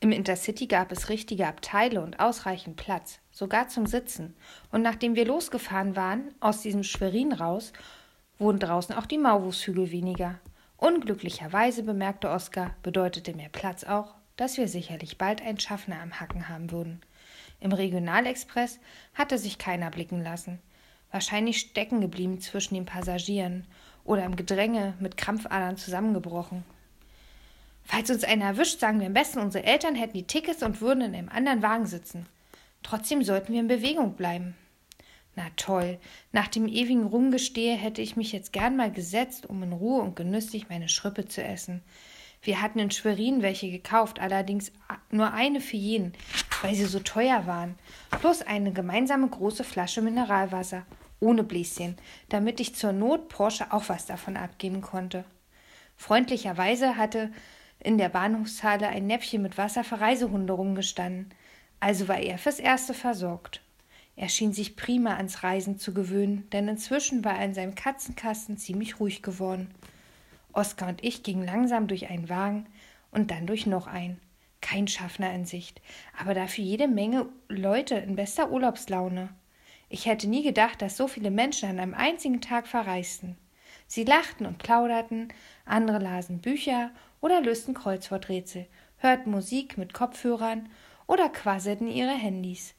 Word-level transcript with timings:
Im 0.00 0.12
Intercity 0.12 0.66
gab 0.66 0.92
es 0.92 1.08
richtige 1.08 1.46
Abteile 1.46 2.02
und 2.02 2.20
ausreichend 2.20 2.76
Platz, 2.76 3.20
sogar 3.30 3.68
zum 3.68 3.86
Sitzen. 3.86 4.36
Und 4.70 4.82
nachdem 4.82 5.14
wir 5.14 5.24
losgefahren 5.24 5.96
waren, 5.96 6.34
aus 6.40 6.60
diesem 6.60 6.82
Schwerin 6.82 7.32
raus, 7.32 7.72
wurden 8.38 8.58
draußen 8.58 8.94
auch 8.94 9.06
die 9.06 9.18
Maulwurfshügel 9.18 9.90
weniger. 9.90 10.38
Unglücklicherweise, 10.76 11.82
bemerkte 11.82 12.28
Oskar, 12.28 12.74
bedeutete 12.82 13.34
mehr 13.34 13.48
Platz 13.48 13.84
auch, 13.84 14.14
dass 14.36 14.58
wir 14.58 14.68
sicherlich 14.68 15.16
bald 15.16 15.40
einen 15.40 15.58
Schaffner 15.58 16.00
am 16.02 16.20
Hacken 16.20 16.50
haben 16.50 16.70
würden. 16.70 17.00
Im 17.60 17.72
Regionalexpress 17.72 18.78
hatte 19.14 19.38
sich 19.38 19.56
keiner 19.56 19.90
blicken 19.90 20.22
lassen. 20.22 20.60
Wahrscheinlich 21.10 21.58
stecken 21.60 22.02
geblieben 22.02 22.40
zwischen 22.42 22.74
den 22.74 22.84
Passagieren 22.84 23.66
oder 24.04 24.24
im 24.24 24.36
Gedränge 24.36 24.92
mit 25.00 25.16
Krampfadern 25.16 25.78
zusammengebrochen. 25.78 26.64
Falls 27.86 28.10
uns 28.10 28.24
einer 28.24 28.46
erwischt, 28.46 28.80
sagen 28.80 28.98
wir 28.98 29.06
am 29.06 29.14
besten, 29.14 29.38
unsere 29.38 29.64
Eltern 29.64 29.94
hätten 29.94 30.16
die 30.16 30.26
Tickets 30.26 30.62
und 30.62 30.80
würden 30.80 31.02
in 31.02 31.14
einem 31.14 31.28
anderen 31.28 31.62
Wagen 31.62 31.86
sitzen. 31.86 32.26
Trotzdem 32.82 33.22
sollten 33.22 33.52
wir 33.52 33.60
in 33.60 33.68
Bewegung 33.68 34.14
bleiben. 34.14 34.56
Na 35.36 35.44
toll, 35.56 35.98
nach 36.32 36.48
dem 36.48 36.66
ewigen 36.66 37.04
Rumgestehe 37.04 37.76
hätte 37.76 38.02
ich 38.02 38.16
mich 38.16 38.32
jetzt 38.32 38.52
gern 38.52 38.76
mal 38.76 38.90
gesetzt, 38.90 39.46
um 39.46 39.62
in 39.62 39.72
Ruhe 39.72 40.02
und 40.02 40.16
genüsslich 40.16 40.68
meine 40.68 40.88
Schrippe 40.88 41.26
zu 41.26 41.44
essen. 41.44 41.82
Wir 42.42 42.60
hatten 42.60 42.78
in 42.78 42.90
Schwerin 42.90 43.42
welche 43.42 43.70
gekauft, 43.70 44.18
allerdings 44.18 44.72
nur 45.10 45.32
eine 45.32 45.60
für 45.60 45.76
jeden, 45.76 46.12
weil 46.62 46.74
sie 46.74 46.86
so 46.86 47.00
teuer 47.00 47.46
waren, 47.46 47.76
plus 48.20 48.42
eine 48.42 48.72
gemeinsame 48.72 49.28
große 49.28 49.62
Flasche 49.62 50.02
Mineralwasser, 50.02 50.86
ohne 51.20 51.44
Bläschen, 51.44 51.96
damit 52.28 52.58
ich 52.58 52.74
zur 52.74 52.92
Not 52.92 53.28
Porsche 53.28 53.72
auch 53.72 53.88
was 53.88 54.06
davon 54.06 54.36
abgeben 54.36 54.80
konnte. 54.80 55.24
Freundlicherweise 55.96 56.96
hatte 56.96 57.30
in 57.86 57.98
der 57.98 58.08
Bahnhofshalle 58.08 58.88
ein 58.88 59.06
Näpfchen 59.06 59.42
mit 59.42 59.58
Wasser 59.58 59.84
für 59.84 60.00
Reisehunde 60.00 60.52
rumgestanden, 60.52 61.30
also 61.78 62.08
war 62.08 62.18
er 62.18 62.36
fürs 62.36 62.58
Erste 62.58 62.94
versorgt. 62.94 63.62
Er 64.16 64.28
schien 64.28 64.52
sich 64.52 64.74
prima 64.74 65.14
ans 65.16 65.44
Reisen 65.44 65.78
zu 65.78 65.94
gewöhnen, 65.94 66.50
denn 66.50 66.66
inzwischen 66.66 67.24
war 67.24 67.38
er 67.38 67.44
in 67.44 67.54
seinem 67.54 67.76
Katzenkasten 67.76 68.56
ziemlich 68.58 68.98
ruhig 68.98 69.22
geworden. 69.22 69.72
Oskar 70.52 70.88
und 70.88 71.04
ich 71.04 71.22
gingen 71.22 71.46
langsam 71.46 71.86
durch 71.86 72.10
einen 72.10 72.28
Wagen 72.28 72.66
und 73.12 73.30
dann 73.30 73.46
durch 73.46 73.66
noch 73.66 73.86
einen. 73.86 74.20
Kein 74.60 74.88
Schaffner 74.88 75.32
in 75.32 75.44
Sicht, 75.44 75.80
aber 76.18 76.34
dafür 76.34 76.64
jede 76.64 76.88
Menge 76.88 77.26
Leute 77.48 77.94
in 77.94 78.16
bester 78.16 78.50
Urlaubslaune. 78.50 79.28
Ich 79.88 80.06
hätte 80.06 80.26
nie 80.26 80.42
gedacht, 80.42 80.82
dass 80.82 80.96
so 80.96 81.06
viele 81.06 81.30
Menschen 81.30 81.68
an 81.68 81.78
einem 81.78 81.94
einzigen 81.94 82.40
Tag 82.40 82.66
verreisten. 82.66 83.36
Sie 83.86 84.02
lachten 84.02 84.44
und 84.44 84.58
plauderten, 84.58 85.32
andere 85.64 86.00
lasen 86.00 86.40
Bücher 86.40 86.90
oder 87.20 87.40
lösten 87.40 87.74
Kreuzworträtsel, 87.74 88.66
hörten 88.98 89.30
Musik 89.30 89.78
mit 89.78 89.92
Kopfhörern 89.92 90.68
oder 91.06 91.28
quasselten 91.28 91.88
ihre 91.88 92.14
Handys. 92.14 92.74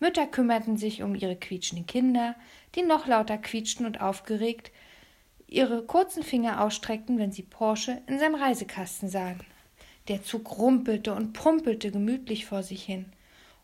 Mütter 0.00 0.26
kümmerten 0.26 0.76
sich 0.76 1.02
um 1.02 1.14
ihre 1.14 1.36
quietschenden 1.36 1.86
Kinder, 1.86 2.36
die 2.74 2.82
noch 2.82 3.06
lauter 3.06 3.38
quietschten 3.38 3.86
und 3.86 4.00
aufgeregt 4.00 4.70
ihre 5.48 5.82
kurzen 5.82 6.22
Finger 6.22 6.62
ausstreckten, 6.62 7.18
wenn 7.18 7.32
sie 7.32 7.42
Porsche 7.42 8.02
in 8.06 8.18
seinem 8.18 8.34
Reisekasten 8.34 9.08
sahen. 9.08 9.40
Der 10.08 10.22
Zug 10.22 10.58
rumpelte 10.58 11.14
und 11.14 11.32
pumpelte 11.32 11.90
gemütlich 11.90 12.46
vor 12.46 12.62
sich 12.62 12.84
hin. 12.84 13.06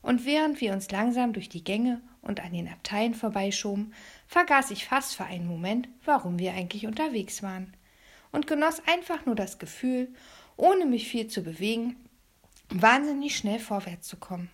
Und 0.03 0.27
während 0.27 0.61
wir 0.61 0.73
uns 0.73 0.91
langsam 0.91 1.33
durch 1.33 1.49
die 1.49 1.65
Gänge 1.65 2.01
und 2.21 2.41
an 2.41 2.53
den 2.53 2.69
Abteilen 2.69 3.15
vorbeischoben, 3.15 3.95
vergaß 4.27 4.71
ich 4.71 4.87
fast 4.87 5.15
für 5.15 5.25
einen 5.25 5.47
Moment, 5.47 5.89
warum 6.05 6.39
wir 6.39 6.53
eigentlich 6.53 6.87
unterwegs 6.87 7.43
waren, 7.43 7.73
und 8.35 8.49
genoss 8.49 8.83
einfach 8.87 9.27
nur 9.27 9.37
das 9.37 9.61
Gefühl, 9.61 10.09
ohne 10.57 10.87
mich 10.87 11.09
viel 11.09 11.29
zu 11.29 11.43
bewegen, 11.43 11.95
wahnsinnig 12.69 13.37
schnell 13.37 13.61
vorwärts 13.61 14.09
zu 14.09 14.17
kommen. 14.17 14.51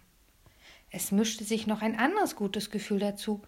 Es 0.90 1.12
mischte 1.12 1.44
sich 1.44 1.66
noch 1.66 1.80
ein 1.80 1.98
anderes 1.98 2.36
gutes 2.36 2.70
Gefühl 2.70 2.98
dazu. 2.98 3.40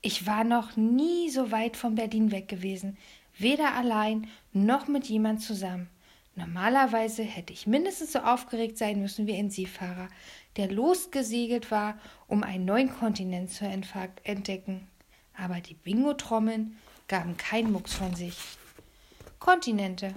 Ich 0.00 0.26
war 0.26 0.42
noch 0.42 0.76
nie 0.76 1.28
so 1.28 1.50
weit 1.50 1.76
von 1.76 1.96
Berlin 1.96 2.30
weg 2.30 2.48
gewesen, 2.48 2.96
weder 3.36 3.74
allein 3.74 4.28
noch 4.54 4.88
mit 4.88 5.06
jemand 5.06 5.42
zusammen. 5.42 5.90
Normalerweise 6.34 7.22
hätte 7.22 7.52
ich 7.52 7.66
mindestens 7.66 8.12
so 8.12 8.20
aufgeregt 8.20 8.78
sein 8.78 9.02
müssen 9.02 9.26
wie 9.26 9.36
ein 9.36 9.50
Seefahrer, 9.50 10.08
der 10.56 10.72
losgesegelt 10.72 11.70
war, 11.70 11.98
um 12.26 12.42
einen 12.42 12.64
neuen 12.64 12.90
Kontinent 12.90 13.50
zu 13.50 13.66
entdecken. 13.66 14.88
Aber 15.36 15.60
die 15.60 15.74
Bingo-Trommeln 15.74 16.78
gaben 17.06 17.36
keinen 17.36 17.70
Mucks 17.70 17.92
von 17.92 18.14
sich. 18.14 18.36
Kontinente. 19.44 20.14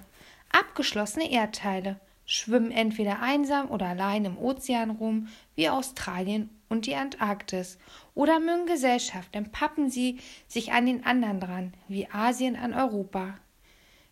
Abgeschlossene 0.48 1.30
Erdteile 1.30 2.00
schwimmen 2.24 2.70
entweder 2.70 3.20
einsam 3.20 3.70
oder 3.70 3.84
allein 3.84 4.24
im 4.24 4.38
Ozean 4.38 4.88
rum, 4.88 5.28
wie 5.54 5.68
Australien 5.68 6.48
und 6.70 6.86
die 6.86 6.94
Antarktis, 6.94 7.76
oder 8.14 8.40
mögen 8.40 8.64
Gesellschaft, 8.64 9.28
dann 9.34 9.52
pappen 9.52 9.90
sie 9.90 10.18
sich 10.46 10.72
an 10.72 10.86
den 10.86 11.04
anderen 11.04 11.40
dran, 11.40 11.74
wie 11.88 12.08
Asien 12.08 12.56
an 12.56 12.72
Europa. 12.72 13.34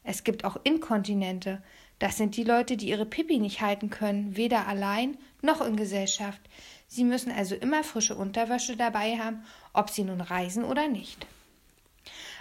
Es 0.05 0.22
gibt 0.22 0.44
auch 0.44 0.59
Inkontinente, 0.65 1.62
das 1.99 2.19
sind 2.19 2.37
die 2.37 2.44
Leute, 2.44 2.76
die 2.76 2.91
ihre 2.91 3.06
Pipi 3.06 3.38
nicht 3.38 3.62
halten 3.62 3.88
können, 3.88 4.37
weder 4.37 4.69
allein 4.69 5.16
noch 5.41 5.62
in 5.62 5.76
Gesellschaft. 5.76 6.43
Sie 6.88 7.05
müssen 7.05 7.32
also 7.32 7.55
immer 7.55 7.84
frische 7.84 8.16
Unterwäsche 8.16 8.76
dabei 8.76 9.16
haben, 9.16 9.44
ob 9.72 9.88
sie 9.88 10.05
nun 10.05 10.21
reisen 10.21 10.62
oder 10.62 10.88
nicht. 10.88 11.26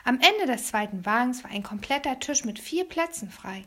Am 0.07 0.19
Ende 0.19 0.45
des 0.45 0.67
zweiten 0.67 1.03
Wagens 1.03 1.43
war 1.43 1.49
ein 1.49 1.63
kompletter 1.63 2.19
Tisch 2.19 2.45
mit 2.45 2.59
vier 2.59 2.85
Plätzen 2.85 3.31
frei. 3.31 3.63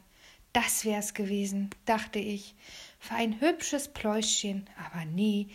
Das 0.53 0.84
wär's 0.84 1.12
gewesen, 1.12 1.71
dachte 1.84 2.21
ich, 2.21 2.54
für 3.00 3.16
ein 3.16 3.41
hübsches 3.41 3.88
Pläuschchen, 3.88 4.71
aber 4.87 5.04
nee, 5.04 5.48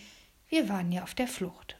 wir 0.49 0.67
waren 0.67 0.91
ja 0.91 1.03
auf 1.03 1.15
der 1.15 1.29
Flucht. 1.29 1.77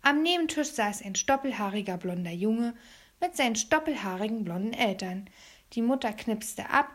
Am 0.00 0.22
Nebentisch 0.22 0.68
saß 0.68 1.02
ein 1.02 1.14
stoppelhaariger 1.14 1.98
blonder 1.98 2.30
Junge 2.30 2.74
mit 3.20 3.36
seinen 3.36 3.54
stoppelhaarigen 3.54 4.44
blonden 4.44 4.72
Eltern. 4.72 5.28
Die 5.74 5.82
Mutter 5.82 6.14
knipste 6.14 6.70
ab 6.70 6.88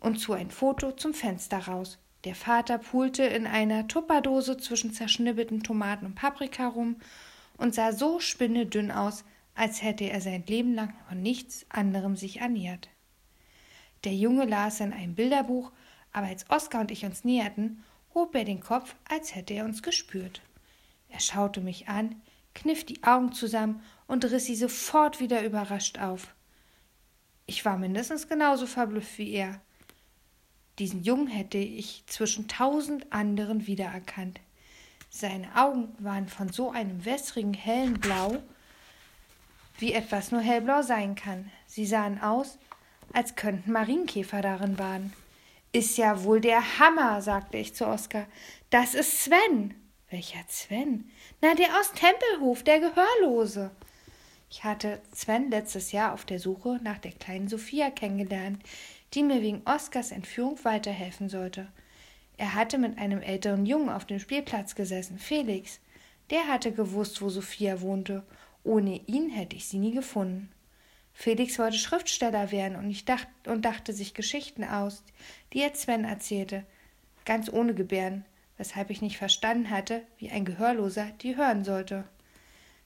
und 0.00 0.18
zu 0.18 0.32
ein 0.32 0.50
Foto 0.50 0.90
zum 0.90 1.14
Fenster 1.14 1.58
raus. 1.68 1.98
Der 2.24 2.34
Vater 2.34 2.78
pulte 2.78 3.22
in 3.22 3.46
einer 3.46 3.86
Tupperdose 3.86 4.56
zwischen 4.56 4.92
zerschnibbelten 4.92 5.62
Tomaten 5.62 6.06
und 6.06 6.16
Paprika 6.16 6.66
rum 6.66 6.96
und 7.56 7.72
sah 7.72 7.92
so 7.92 8.18
spinnedünn 8.18 8.90
aus, 8.90 9.24
als 9.54 9.82
hätte 9.82 10.04
er 10.04 10.20
sein 10.20 10.44
Leben 10.46 10.74
lang 10.74 10.94
von 11.08 11.22
nichts 11.22 11.66
anderem 11.68 12.16
sich 12.16 12.40
ernährt. 12.40 12.88
Der 14.04 14.14
Junge 14.14 14.44
las 14.44 14.80
in 14.80 14.92
einem 14.92 15.14
Bilderbuch, 15.14 15.72
aber 16.12 16.26
als 16.26 16.48
Oskar 16.50 16.80
und 16.82 16.90
ich 16.90 17.04
uns 17.04 17.24
näherten, 17.24 17.82
hob 18.14 18.34
er 18.34 18.44
den 18.44 18.60
Kopf, 18.60 18.94
als 19.08 19.34
hätte 19.34 19.54
er 19.54 19.64
uns 19.64 19.82
gespürt. 19.82 20.42
Er 21.08 21.20
schaute 21.20 21.60
mich 21.60 21.88
an, 21.88 22.20
kniff 22.54 22.84
die 22.84 23.02
Augen 23.02 23.32
zusammen 23.32 23.82
und 24.06 24.24
riss 24.24 24.46
sie 24.46 24.56
sofort 24.56 25.20
wieder 25.20 25.44
überrascht 25.44 25.98
auf. 25.98 26.34
Ich 27.46 27.64
war 27.64 27.78
mindestens 27.78 28.28
genauso 28.28 28.66
verblüfft 28.66 29.18
wie 29.18 29.32
er. 29.32 29.60
Diesen 30.78 31.02
Jungen 31.02 31.28
hätte 31.28 31.58
ich 31.58 32.04
zwischen 32.06 32.48
tausend 32.48 33.12
anderen 33.12 33.66
wiedererkannt. 33.66 34.40
Seine 35.10 35.54
Augen 35.56 35.94
waren 35.98 36.26
von 36.26 36.48
so 36.52 36.70
einem 36.70 37.04
wässrigen 37.04 37.54
hellen 37.54 38.00
Blau, 38.00 38.42
wie 39.78 39.92
etwas 39.92 40.30
nur 40.30 40.40
hellblau 40.40 40.82
sein 40.82 41.14
kann. 41.14 41.50
Sie 41.66 41.86
sahen 41.86 42.20
aus, 42.20 42.58
als 43.12 43.36
könnten 43.36 43.72
Marienkäfer 43.72 44.42
darin 44.42 44.76
baden. 44.76 45.12
Ist 45.72 45.98
ja 45.98 46.22
wohl 46.22 46.40
der 46.40 46.78
Hammer, 46.78 47.20
sagte 47.20 47.56
ich 47.56 47.74
zu 47.74 47.86
Oskar. 47.86 48.26
Das 48.70 48.94
ist 48.94 49.24
Sven. 49.24 49.74
Welcher 50.10 50.44
Sven? 50.48 51.10
Na, 51.40 51.54
der 51.54 51.78
aus 51.80 51.92
Tempelhof, 51.92 52.62
der 52.62 52.78
Gehörlose. 52.78 53.72
Ich 54.50 54.62
hatte 54.62 55.00
Sven 55.12 55.50
letztes 55.50 55.90
Jahr 55.90 56.12
auf 56.12 56.24
der 56.24 56.38
Suche 56.38 56.78
nach 56.82 56.98
der 56.98 57.10
kleinen 57.10 57.48
Sophia 57.48 57.90
kennengelernt, 57.90 58.62
die 59.12 59.24
mir 59.24 59.42
wegen 59.42 59.62
Oskars 59.64 60.12
Entführung 60.12 60.58
weiterhelfen 60.64 61.28
sollte. 61.28 61.66
Er 62.36 62.54
hatte 62.54 62.78
mit 62.78 62.98
einem 62.98 63.20
älteren 63.20 63.66
Jungen 63.66 63.88
auf 63.88 64.04
dem 64.04 64.20
Spielplatz 64.20 64.74
gesessen, 64.74 65.18
Felix. 65.18 65.80
Der 66.30 66.46
hatte 66.46 66.72
gewusst, 66.72 67.20
wo 67.20 67.28
Sophia 67.28 67.80
wohnte. 67.80 68.24
Ohne 68.64 69.00
ihn 69.06 69.30
hätte 69.30 69.56
ich 69.56 69.66
sie 69.68 69.78
nie 69.78 69.92
gefunden. 69.92 70.50
Felix 71.12 71.58
wollte 71.58 71.78
Schriftsteller 71.78 72.50
werden 72.50 72.76
und, 72.76 72.90
ich 72.90 73.04
dacht, 73.04 73.28
und 73.46 73.64
dachte 73.64 73.92
sich 73.92 74.14
Geschichten 74.14 74.64
aus, 74.64 75.04
die 75.52 75.60
er 75.60 75.74
Sven 75.74 76.04
erzählte, 76.04 76.64
ganz 77.24 77.48
ohne 77.48 77.74
Gebären, 77.74 78.24
weshalb 78.56 78.90
ich 78.90 79.00
nicht 79.00 79.18
verstanden 79.18 79.70
hatte, 79.70 80.02
wie 80.18 80.30
ein 80.30 80.44
Gehörloser 80.44 81.06
die 81.20 81.36
hören 81.36 81.64
sollte. 81.64 82.04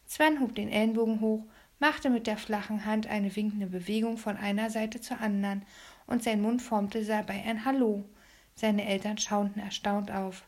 Sven 0.06 0.40
hob 0.40 0.54
den 0.54 0.68
Ellenbogen 0.68 1.20
hoch, 1.20 1.44
machte 1.78 2.10
mit 2.10 2.26
der 2.26 2.36
flachen 2.36 2.84
Hand 2.84 3.06
eine 3.06 3.34
winkende 3.34 3.66
Bewegung 3.66 4.18
von 4.18 4.36
einer 4.36 4.70
Seite 4.70 5.00
zur 5.00 5.20
anderen, 5.20 5.62
und 6.06 6.22
sein 6.22 6.40
Mund 6.40 6.62
formte 6.62 7.04
dabei 7.04 7.44
ein 7.44 7.64
Hallo. 7.64 8.04
Seine 8.54 8.86
Eltern 8.86 9.18
schauten 9.18 9.60
erstaunt 9.60 10.10
auf. 10.10 10.42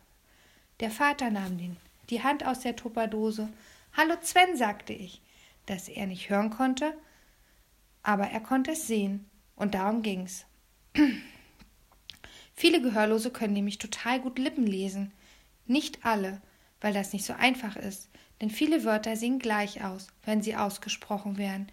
Der 0.81 0.91
Vater 0.91 1.31
nahm 1.31 1.59
den, 1.59 1.77
die 2.09 2.23
Hand 2.23 2.45
aus 2.45 2.61
der 2.61 2.75
Tupperdose. 2.75 3.49
Hallo 3.97 4.15
Sven, 4.23 4.57
sagte 4.57 4.93
ich. 4.93 5.23
Dass 5.67 5.89
er 5.89 6.07
nicht 6.07 6.31
hören 6.31 6.51
konnte, 6.51 6.95
aber 8.03 8.25
er 8.25 8.41
konnte 8.41 8.73
es 8.73 8.87
sehen, 8.87 9.29
und 9.57 9.75
darum 9.75 10.03
ging's. 10.03 10.47
Viele 12.55 12.81
Gehörlose 12.81 13.31
können 13.31 13.53
nämlich 13.53 13.79
total 13.79 14.21
gut 14.21 14.39
Lippen 14.39 14.67
lesen. 14.67 15.13
Nicht 15.67 16.05
alle, 16.05 16.41
weil 16.81 16.93
das 16.93 17.13
nicht 17.13 17.25
so 17.25 17.33
einfach 17.35 17.77
ist, 17.77 18.11
denn 18.41 18.51
viele 18.51 18.85
Wörter 18.85 19.17
sehen 19.17 19.39
gleich 19.39 19.85
aus, 19.85 20.09
wenn 20.25 20.43
sie 20.43 20.57
ausgesprochen 20.57 21.37
werden, 21.37 21.71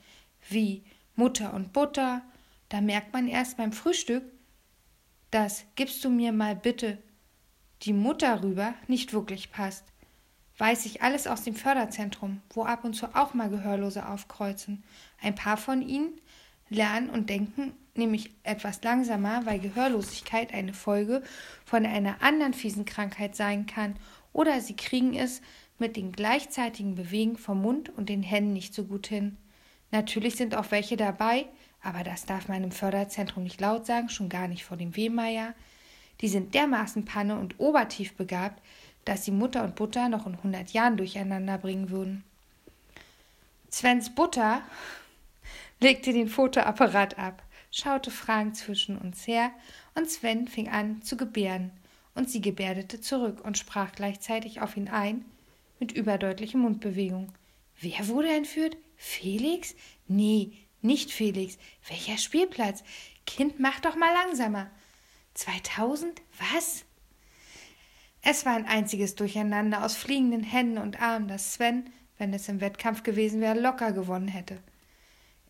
wie 0.49 0.83
Mutter 1.15 1.53
und 1.53 1.73
Butter. 1.73 2.21
Da 2.69 2.81
merkt 2.81 3.13
man 3.13 3.27
erst 3.27 3.57
beim 3.57 3.71
Frühstück, 3.71 4.23
dass 5.31 5.65
gibst 5.75 6.03
du 6.03 6.09
mir 6.09 6.31
mal 6.31 6.55
bitte 6.55 7.01
die 7.83 7.93
Mutter 7.93 8.43
rüber 8.43 8.73
nicht 8.87 9.13
wirklich 9.13 9.51
passt. 9.51 9.85
Weiß 10.57 10.85
ich 10.85 11.03
alles 11.03 11.27
aus 11.27 11.43
dem 11.43 11.55
Förderzentrum, 11.55 12.41
wo 12.51 12.63
ab 12.63 12.83
und 12.83 12.93
zu 12.93 13.07
auch 13.15 13.33
mal 13.33 13.49
Gehörlose 13.49 14.07
aufkreuzen. 14.07 14.83
Ein 15.21 15.35
paar 15.35 15.57
von 15.57 15.81
ihnen 15.81 16.19
lernen 16.69 17.09
und 17.09 17.29
denken 17.29 17.73
nämlich 17.95 18.31
etwas 18.43 18.81
langsamer, 18.83 19.45
weil 19.45 19.59
Gehörlosigkeit 19.59 20.53
eine 20.53 20.73
Folge 20.73 21.23
von 21.65 21.85
einer 21.85 22.21
anderen 22.21 22.53
fiesen 22.53 22.85
Krankheit 22.85 23.35
sein 23.35 23.65
kann, 23.65 23.95
oder 24.33 24.61
sie 24.61 24.75
kriegen 24.75 25.15
es 25.15 25.41
mit 25.79 25.95
dem 25.95 26.11
gleichzeitigen 26.11 26.95
Bewegen 26.95 27.37
vom 27.37 27.61
Mund 27.61 27.89
und 27.89 28.09
den 28.09 28.23
Händen 28.23 28.53
nicht 28.53 28.73
so 28.73 28.83
gut 28.83 29.07
hin. 29.07 29.37
Natürlich 29.91 30.35
sind 30.35 30.55
auch 30.55 30.71
welche 30.71 30.97
dabei, 30.97 31.45
aber 31.81 32.03
das 32.03 32.25
darf 32.25 32.47
man 32.47 32.63
im 32.63 32.71
Förderzentrum 32.71 33.43
nicht 33.43 33.61
laut 33.61 33.85
sagen, 33.85 34.09
schon 34.09 34.29
gar 34.29 34.47
nicht 34.47 34.63
vor 34.63 34.77
dem 34.77 34.95
Wehmeier. 34.95 35.53
Die 36.21 36.27
sind 36.27 36.53
dermaßen 36.55 37.05
Panne 37.05 37.37
und 37.39 37.59
obertief 37.59 38.15
begabt, 38.15 38.61
dass 39.07 39.25
sie 39.25 39.31
Mutter 39.31 39.63
und 39.63 39.75
Butter 39.75 40.09
noch 40.09 40.25
in 40.25 40.41
hundert 40.43 40.71
Jahren 40.71 40.97
durcheinander 40.97 41.57
bringen 41.57 41.89
würden. 41.89 42.23
Svens 43.71 44.13
Butter 44.13 44.61
legte 45.79 46.11
den 46.13 46.27
Fotoapparat 46.27 47.17
ab, 47.17 47.43
schaute 47.71 48.11
fragend 48.11 48.57
zwischen 48.57 48.97
uns 48.97 49.25
her, 49.27 49.51
und 49.95 50.09
Sven 50.09 50.47
fing 50.47 50.69
an 50.69 51.01
zu 51.01 51.17
gebärden, 51.17 51.71
und 52.15 52.29
sie 52.29 52.41
gebärdete 52.41 52.99
zurück 52.99 53.41
und 53.43 53.57
sprach 53.57 53.91
gleichzeitig 53.93 54.61
auf 54.61 54.75
ihn 54.75 54.89
ein, 54.89 55.23
mit 55.79 55.91
überdeutlichen 55.91 56.61
Mundbewegungen. 56.61 57.31
Wer 57.79 58.07
wurde 58.07 58.29
entführt? 58.29 58.75
Felix? 58.95 59.75
Nee, 60.07 60.51
nicht 60.81 61.11
Felix. 61.11 61.57
Welcher 61.87 62.17
Spielplatz? 62.17 62.83
Kind, 63.25 63.59
mach 63.59 63.79
doch 63.79 63.95
mal 63.95 64.11
langsamer. 64.13 64.69
2000? 65.35 66.21
Was? 66.39 66.86
Es 68.21 68.45
war 68.45 68.55
ein 68.55 68.65
einziges 68.65 69.15
Durcheinander 69.15 69.83
aus 69.83 69.95
fliegenden 69.95 70.43
Händen 70.43 70.77
und 70.77 71.01
Armen, 71.01 71.27
das 71.27 71.53
Sven, 71.53 71.89
wenn 72.17 72.33
es 72.33 72.49
im 72.49 72.61
Wettkampf 72.61 73.03
gewesen 73.03 73.41
wäre, 73.41 73.59
locker 73.59 73.91
gewonnen 73.91 74.27
hätte. 74.27 74.57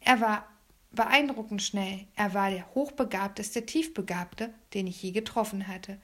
Er 0.01 0.21
war 0.21 0.47
beeindruckend 0.91 1.61
schnell. 1.61 2.05
Er 2.15 2.33
war 2.33 2.49
der 2.49 2.73
hochbegabteste 2.75 3.65
Tiefbegabte, 3.65 4.53
den 4.73 4.87
ich 4.87 5.01
je 5.01 5.11
getroffen 5.11 5.67
hatte. 5.67 5.97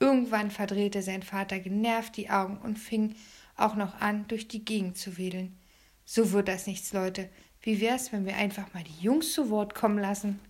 Irgendwann 0.00 0.50
verdrehte 0.50 1.02
sein 1.02 1.22
Vater 1.22 1.58
genervt 1.58 2.16
die 2.16 2.30
Augen 2.30 2.58
und 2.58 2.78
fing 2.78 3.14
auch 3.56 3.76
noch 3.76 4.00
an, 4.00 4.26
durch 4.28 4.48
die 4.48 4.64
Gegend 4.64 4.96
zu 4.96 5.16
wedeln. 5.16 5.56
So 6.04 6.32
wird 6.32 6.48
das 6.48 6.66
nichts, 6.66 6.92
Leute. 6.92 7.28
Wie 7.62 7.80
wär's, 7.80 8.12
wenn 8.12 8.26
wir 8.26 8.36
einfach 8.36 8.74
mal 8.74 8.84
die 8.84 9.02
Jungs 9.02 9.32
zu 9.32 9.48
Wort 9.50 9.74
kommen 9.74 9.98
lassen? 9.98 10.40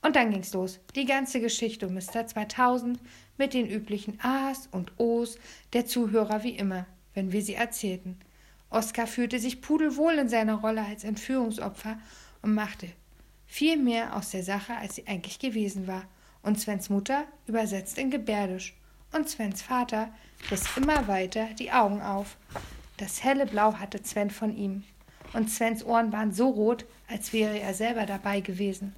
Und 0.00 0.16
dann 0.16 0.30
ging's 0.30 0.52
los. 0.52 0.80
Die 0.94 1.04
ganze 1.04 1.40
Geschichte 1.40 1.86
um 1.86 1.94
Mr. 1.94 2.26
2000 2.26 2.98
mit 3.38 3.54
den 3.54 3.68
üblichen 3.68 4.18
A's 4.20 4.68
und 4.70 4.92
O's 4.98 5.38
der 5.72 5.86
Zuhörer 5.86 6.42
wie 6.42 6.56
immer, 6.56 6.86
wenn 7.14 7.32
wir 7.32 7.42
sie 7.42 7.54
erzählten. 7.54 8.18
Oskar 8.70 9.06
fühlte 9.06 9.38
sich 9.38 9.62
pudelwohl 9.62 10.14
in 10.14 10.28
seiner 10.28 10.56
Rolle 10.56 10.84
als 10.84 11.04
Entführungsopfer 11.04 11.98
und 12.42 12.54
machte 12.54 12.88
viel 13.46 13.78
mehr 13.78 14.14
aus 14.14 14.30
der 14.30 14.42
Sache, 14.42 14.76
als 14.76 14.96
sie 14.96 15.06
eigentlich 15.06 15.38
gewesen 15.38 15.86
war. 15.86 16.04
Und 16.42 16.60
Svens 16.60 16.90
Mutter 16.90 17.24
übersetzt 17.46 17.98
in 17.98 18.10
Gebärdisch. 18.10 18.74
Und 19.12 19.28
Svens 19.28 19.62
Vater 19.62 20.12
riss 20.50 20.64
immer 20.76 21.08
weiter 21.08 21.46
die 21.58 21.72
Augen 21.72 22.02
auf. 22.02 22.36
Das 22.98 23.24
helle 23.24 23.46
Blau 23.46 23.74
hatte 23.74 24.02
Sven 24.04 24.30
von 24.30 24.54
ihm. 24.56 24.84
Und 25.32 25.50
Svens 25.50 25.84
Ohren 25.84 26.12
waren 26.12 26.32
so 26.32 26.48
rot, 26.48 26.84
als 27.08 27.32
wäre 27.32 27.58
er 27.58 27.74
selber 27.74 28.06
dabei 28.06 28.40
gewesen. 28.40 28.94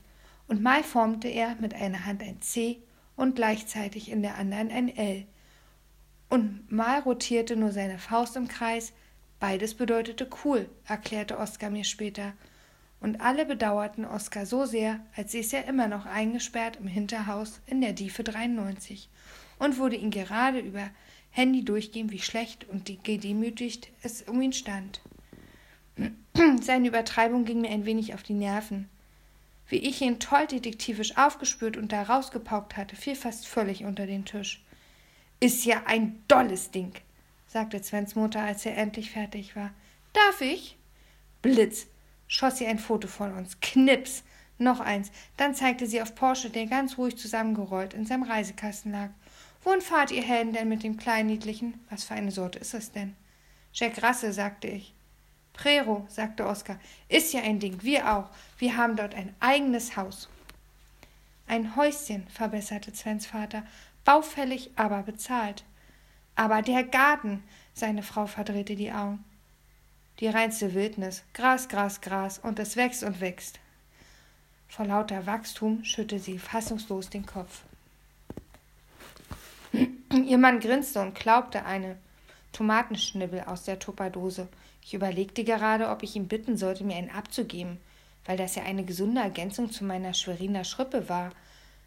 Und 0.49 0.63
mal 0.63 0.83
formte 0.83 1.29
er 1.29 1.55
mit 1.61 1.75
einer 1.75 2.05
Hand 2.05 2.23
ein 2.23 2.43
C 2.43 2.79
und 3.21 3.37
gleichzeitig 3.37 4.11
in 4.11 4.23
der 4.23 4.39
anderen 4.39 4.71
ein 4.71 4.97
L. 4.97 5.27
Und 6.31 6.73
mal 6.73 7.01
rotierte 7.01 7.55
nur 7.55 7.71
seine 7.71 7.99
Faust 7.99 8.35
im 8.35 8.49
Kreis. 8.49 8.95
Beides 9.39 9.75
bedeutete 9.75 10.27
cool, 10.43 10.71
erklärte 10.87 11.39
Oskar 11.39 11.69
mir 11.69 11.85
später. 11.85 12.33
Und 12.99 13.21
alle 13.21 13.45
bedauerten 13.45 14.07
Oskar 14.07 14.47
so 14.47 14.65
sehr, 14.65 15.01
als 15.15 15.33
säß 15.33 15.53
er 15.53 15.67
immer 15.67 15.87
noch 15.87 16.07
eingesperrt 16.07 16.77
im 16.77 16.87
Hinterhaus 16.87 17.61
in 17.67 17.83
der 17.83 17.93
Diefe 17.93 18.25
93 18.25 19.11
und 19.59 19.77
wurde 19.77 19.97
ihn 19.97 20.11
gerade 20.11 20.59
über 20.59 20.89
Handy 21.31 21.63
durchgehen, 21.63 22.11
wie 22.11 22.21
schlecht 22.21 22.67
und 22.71 22.91
gedemütigt 23.05 23.91
es 24.03 24.23
um 24.23 24.41
ihn 24.41 24.55
stand. 24.55 25.03
Seine 26.63 26.89
Übertreibung 26.89 27.45
ging 27.45 27.61
mir 27.61 27.71
ein 27.71 27.85
wenig 27.85 28.15
auf 28.15 28.23
die 28.23 28.33
Nerven. 28.33 28.89
Wie 29.71 29.77
ich 29.77 30.03
ihn 30.03 30.19
toll 30.19 30.49
detektivisch 30.49 31.17
aufgespürt 31.17 31.77
und 31.77 31.93
da 31.93 32.03
rausgepaukt 32.03 32.77
hatte, 32.77 32.97
fiel 32.97 33.15
fast 33.15 33.47
völlig 33.47 33.85
unter 33.85 34.05
den 34.05 34.25
Tisch. 34.25 34.65
Ist 35.39 35.65
ja 35.65 35.85
ein 35.87 36.21
dolles 36.27 36.73
Ding, 36.73 36.93
sagte 37.47 37.81
Svens 37.81 38.17
Mutter, 38.17 38.43
als 38.43 38.67
er 38.67 38.77
endlich 38.77 39.13
fertig 39.13 39.55
war. 39.55 39.71
Darf 40.13 40.41
ich? 40.41 40.77
Blitz, 41.41 41.87
schoss 42.27 42.59
sie 42.59 42.67
ein 42.67 42.81
Foto 42.81 43.07
von 43.07 43.33
uns. 43.33 43.61
Knips, 43.61 44.25
noch 44.59 44.81
eins. 44.81 45.13
Dann 45.37 45.55
zeigte 45.55 45.87
sie 45.87 46.03
auf 46.03 46.17
Porsche, 46.17 46.51
der 46.51 46.67
ganz 46.67 46.99
ruhig 46.99 47.17
zusammengerollt 47.17 47.95
in 47.95 48.05
seinem 48.07 48.25
Reisekasten 48.25 48.91
lag. 48.91 49.11
Wohin 49.63 49.83
fahrt 49.83 50.11
ihr 50.11 50.23
Helden 50.23 50.53
denn 50.53 50.69
mit 50.69 50.83
dem 50.83 50.97
kleinen 50.97 51.29
Niedlichen? 51.29 51.79
Was 51.91 52.03
für 52.03 52.15
eine 52.15 52.33
Sorte 52.33 52.59
ist 52.59 52.75
es 52.75 52.91
denn? 52.91 53.15
Jack 53.73 54.03
Rasse, 54.03 54.33
sagte 54.33 54.67
ich. 54.67 54.95
Prero, 55.53 56.07
sagte 56.09 56.47
Oskar, 56.47 56.79
ist 57.09 57.33
ja 57.33 57.43
ein 57.43 57.61
Ding, 57.61 57.83
wir 57.83 58.11
auch. 58.13 58.31
Wir 58.59 58.77
haben 58.77 58.97
dort 58.97 59.15
ein 59.15 59.35
eigenes 59.41 59.97
Haus. 59.97 60.29
Ein 61.47 61.77
Häuschen, 61.77 62.27
verbesserte 62.29 62.95
Svens 62.95 63.27
Vater, 63.27 63.65
baufällig, 64.05 64.71
aber 64.77 65.03
bezahlt. 65.03 65.65
Aber 66.37 66.63
der 66.63 66.85
Garten, 66.85 67.43
seine 67.75 68.03
Frau 68.03 68.27
verdrehte 68.27 68.77
die 68.77 68.93
Augen. 68.93 69.25
Die 70.21 70.29
reinste 70.29 70.75
Wildnis, 70.75 71.23
Gras, 71.35 71.69
Gras, 71.69 72.01
Gras, 72.01 72.39
und 72.39 72.59
es 72.59 72.77
wächst 72.77 73.03
und 73.03 73.21
wächst. 73.21 73.59
Vor 74.69 74.87
lauter 74.87 75.27
Wachstum 75.27 75.83
schüttelte 75.85 76.23
sie 76.23 76.39
fassungslos 76.39 77.11
den 77.11 77.27
Kopf. 77.27 77.63
Ihr 79.73 80.39
Mann 80.39 80.61
grinste 80.61 81.01
und 81.01 81.15
klaubte 81.15 81.65
eine 81.65 81.97
Tomatenschnibbel 82.53 83.41
aus 83.41 83.65
der 83.65 83.79
Tupperdose. 83.79 84.49
Ich 84.83 84.95
überlegte 84.95 85.45
gerade, 85.45 85.89
ob 85.89 86.03
ich 86.03 86.17
ihn 86.17 86.29
bitten 86.29 86.57
sollte, 86.57 86.85
mir 86.85 86.97
einen 86.97 87.11
abzugeben, 87.11 87.79
weil 88.25 88.37
das 88.37 88.55
ja 88.55 88.63
eine 88.65 88.85
gesunde 88.85 89.21
Ergänzung 89.21 89.71
zu 89.71 89.85
meiner 89.85 90.15
Schweriner 90.15 90.65
Schrippe 90.65 91.09
war, 91.09 91.31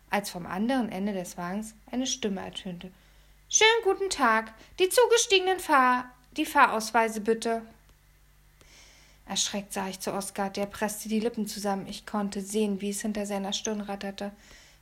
als 0.10 0.30
vom 0.30 0.46
anderen 0.46 0.92
Ende 0.92 1.14
des 1.14 1.38
Wagens 1.38 1.74
eine 1.92 2.06
Stimme 2.06 2.42
ertönte. 2.42 2.92
Schönen 3.50 3.84
guten 3.84 4.10
Tag. 4.10 4.54
Die 4.80 4.90
zugestiegenen 4.90 5.60
Fahr 5.60 6.06
die 6.38 6.46
Fahrausweise 6.46 7.22
bitte. 7.22 7.62
Erschreckt 9.28 9.72
sah 9.72 9.88
ich 9.88 10.00
zu 10.00 10.14
Oskar, 10.14 10.50
der 10.50 10.66
presste 10.66 11.08
die 11.08 11.20
Lippen 11.20 11.48
zusammen. 11.48 11.88
Ich 11.88 12.06
konnte 12.06 12.42
sehen, 12.42 12.82
wie 12.82 12.90
es 12.90 13.02
hinter 13.02 13.26
seiner 13.26 13.54
Stirn 13.54 13.82
ratterte. 13.82 14.32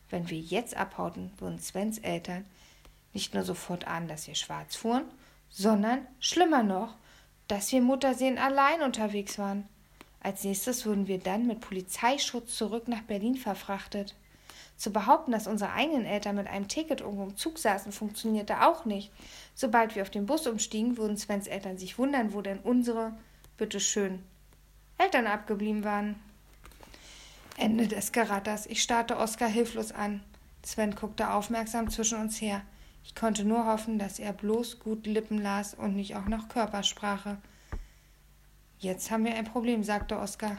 Wenn 0.10 0.30
wir 0.30 0.40
jetzt 0.40 0.76
abhauten, 0.76 1.32
würden 1.38 1.60
Svens 1.60 2.00
Eltern 2.00 2.46
nicht 3.14 3.34
nur 3.34 3.44
sofort 3.44 3.88
an, 3.88 4.08
dass 4.08 4.28
wir 4.28 4.36
schwarz 4.36 4.76
fuhren, 4.76 5.04
sondern, 5.50 6.08
schlimmer 6.20 6.64
noch, 6.64 6.96
dass 7.52 7.70
wir 7.74 7.82
Muttersehen 7.82 8.38
allein 8.38 8.82
unterwegs 8.82 9.38
waren. 9.38 9.68
Als 10.22 10.46
nächstes 10.46 10.86
wurden 10.86 11.08
wir 11.08 11.20
dann 11.20 11.48
mit 11.48 11.60
Polizeischutz 11.60 12.56
zurück 12.56 12.88
nach 12.88 13.02
Berlin 13.02 13.36
verfrachtet. 13.36 14.16
Zu 14.78 14.94
behaupten, 14.94 15.34
dass 15.34 15.48
unsere 15.48 15.74
eigenen 15.74 16.06
Eltern 16.06 16.38
mit 16.38 16.48
einem 16.48 16.70
Ticket 16.70 17.02
irgendwo 17.02 17.24
im 17.24 17.36
Zug 17.36 17.60
saßen, 17.60 17.92
funktionierte 17.92 18.62
auch 18.62 18.86
nicht. 18.86 19.12
Sobald 19.54 19.96
wir 19.96 20.04
auf 20.04 20.10
den 20.10 20.28
Bus 20.28 20.48
umstiegen, 20.48 20.96
würden 20.96 21.18
Svens 21.18 21.48
Eltern 21.48 21.78
sich 21.78 21.98
wundern, 21.98 22.34
wo 22.34 22.42
denn 22.42 22.60
unsere, 22.60 23.12
bitteschön, 23.58 24.24
Eltern 24.98 25.28
abgeblieben 25.28 25.84
waren. 25.84 26.16
Ende 27.58 27.90
des 27.90 28.14
Geratters. 28.14 28.66
Ich 28.66 28.82
starrte 28.82 29.18
Oskar 29.18 29.50
hilflos 29.50 29.92
an. 29.92 30.24
Sven 30.64 30.96
guckte 30.96 31.34
aufmerksam 31.34 31.90
zwischen 31.90 32.22
uns 32.22 32.40
her. 32.40 32.62
Ich 33.04 33.16
konnte 33.16 33.44
nur 33.44 33.66
hoffen, 33.66 34.00
dass 34.00 34.20
er 34.20 34.34
bloß 34.34 34.80
gut 34.80 35.06
Lippen 35.06 35.42
las 35.42 35.74
und 35.74 35.96
nicht 35.96 36.16
auch 36.16 36.26
noch 36.26 36.50
Körpersprache. 36.50 37.38
Jetzt 38.80 39.12
haben 39.12 39.26
wir 39.26 39.36
ein 39.36 39.46
Problem, 39.46 39.84
sagte 39.84 40.18
Oskar. 40.18 40.58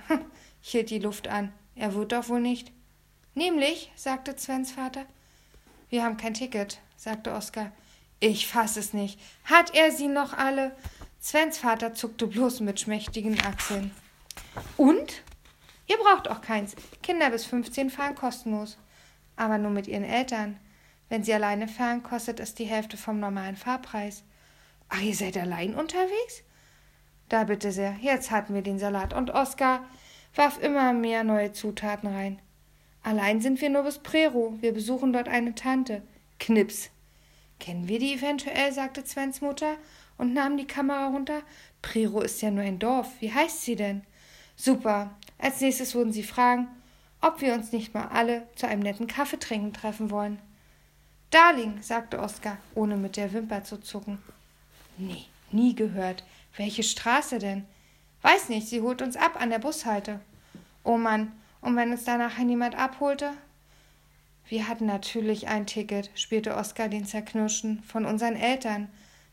Ich 0.62 0.70
hielt 0.70 0.90
die 0.90 0.98
Luft 0.98 1.28
an. 1.28 1.52
Er 1.74 1.94
wird 1.94 2.12
doch 2.12 2.28
wohl 2.28 2.40
nicht. 2.40 2.72
Nämlich, 3.34 3.90
sagte 3.96 4.36
Svens 4.38 4.72
Vater. 4.72 5.06
Wir 5.88 6.04
haben 6.04 6.16
kein 6.16 6.34
Ticket, 6.34 6.80
sagte 6.96 7.32
Oskar. 7.32 7.72
Ich 8.20 8.46
fass 8.46 8.76
es 8.76 8.92
nicht. 8.92 9.18
Hat 9.44 9.74
er 9.74 9.90
sie 9.90 10.06
noch 10.06 10.32
alle? 10.32 10.76
Svens 11.20 11.58
Vater 11.58 11.94
zuckte 11.94 12.26
bloß 12.26 12.60
mit 12.60 12.78
schmächtigen 12.78 13.40
Achseln. 13.40 13.90
Und? 14.76 15.22
Ihr 15.88 15.96
braucht 15.98 16.28
auch 16.28 16.40
keins. 16.40 16.76
Kinder 17.02 17.30
bis 17.30 17.44
15 17.46 17.90
fahren 17.90 18.14
kostenlos. 18.14 18.78
Aber 19.34 19.58
nur 19.58 19.70
mit 19.70 19.88
ihren 19.88 20.04
Eltern. 20.04 20.60
Wenn 21.12 21.24
Sie 21.24 21.34
alleine 21.34 21.68
fahren, 21.68 22.02
kostet 22.02 22.40
es 22.40 22.54
die 22.54 22.64
Hälfte 22.64 22.96
vom 22.96 23.20
normalen 23.20 23.54
Fahrpreis. 23.54 24.24
Ach, 24.88 25.02
ihr 25.02 25.14
seid 25.14 25.36
allein 25.36 25.74
unterwegs? 25.74 26.42
Da 27.28 27.44
bitte 27.44 27.70
sehr, 27.70 27.96
jetzt 28.00 28.30
hatten 28.30 28.54
wir 28.54 28.62
den 28.62 28.78
Salat 28.78 29.12
und 29.12 29.28
Oskar 29.28 29.84
warf 30.34 30.58
immer 30.62 30.94
mehr 30.94 31.22
neue 31.22 31.52
Zutaten 31.52 32.08
rein. 32.08 32.40
Allein 33.02 33.42
sind 33.42 33.60
wir 33.60 33.68
nur 33.68 33.82
bis 33.82 33.98
Prero. 33.98 34.54
Wir 34.62 34.72
besuchen 34.72 35.12
dort 35.12 35.28
eine 35.28 35.54
Tante. 35.54 36.00
Knips. 36.38 36.88
Kennen 37.60 37.88
wir 37.88 37.98
die 37.98 38.14
eventuell? 38.14 38.72
sagte 38.72 39.04
Svens 39.04 39.42
Mutter 39.42 39.76
und 40.16 40.32
nahm 40.32 40.56
die 40.56 40.66
Kamera 40.66 41.08
runter. 41.08 41.42
Prero 41.82 42.22
ist 42.22 42.40
ja 42.40 42.50
nur 42.50 42.64
ein 42.64 42.78
Dorf. 42.78 43.20
Wie 43.20 43.34
heißt 43.34 43.60
sie 43.60 43.76
denn? 43.76 44.00
Super. 44.56 45.14
Als 45.36 45.60
nächstes 45.60 45.94
würden 45.94 46.14
sie 46.14 46.22
fragen, 46.22 46.68
ob 47.20 47.42
wir 47.42 47.52
uns 47.52 47.70
nicht 47.70 47.92
mal 47.92 48.08
alle 48.08 48.48
zu 48.56 48.66
einem 48.66 48.80
netten 48.80 49.08
Kaffeetrinken 49.08 49.74
treffen 49.74 50.10
wollen. 50.10 50.40
Darling, 51.32 51.80
sagte 51.80 52.20
Oskar, 52.20 52.58
ohne 52.74 52.98
mit 52.98 53.16
der 53.16 53.32
Wimper 53.32 53.64
zu 53.64 53.80
zucken. 53.80 54.18
Nee, 54.98 55.24
nie 55.50 55.74
gehört. 55.74 56.24
Welche 56.58 56.82
Straße 56.82 57.38
denn? 57.38 57.64
Weiß 58.20 58.50
nicht, 58.50 58.68
sie 58.68 58.82
holt 58.82 59.00
uns 59.00 59.16
ab 59.16 59.40
an 59.40 59.48
der 59.48 59.58
Bushalte. 59.58 60.20
Oh 60.84 60.98
Mann, 60.98 61.32
und 61.62 61.74
wenn 61.74 61.90
uns 61.90 62.04
danach 62.04 62.36
niemand 62.36 62.74
abholte? 62.74 63.32
Wir 64.46 64.68
hatten 64.68 64.84
natürlich 64.84 65.48
ein 65.48 65.66
Ticket, 65.66 66.10
spielte 66.14 66.54
Oskar 66.54 66.90
den 66.90 67.06
Zerknirschten, 67.06 67.82
von 67.82 68.04
unseren 68.04 68.36
Eltern. 68.36 68.88